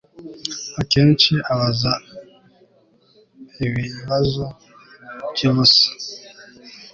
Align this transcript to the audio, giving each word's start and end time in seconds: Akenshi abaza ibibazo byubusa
Akenshi 0.81 1.33
abaza 1.51 1.93
ibibazo 3.65 4.45
byubusa 5.33 5.87